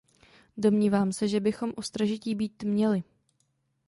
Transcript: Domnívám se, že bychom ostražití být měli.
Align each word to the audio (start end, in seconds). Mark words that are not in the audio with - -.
Domnívám 0.57 1.13
se, 1.13 1.27
že 1.27 1.39
bychom 1.39 1.71
ostražití 1.75 2.35
být 2.35 2.63
měli. 2.63 3.03